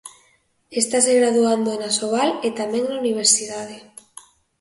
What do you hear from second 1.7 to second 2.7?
na Asobal e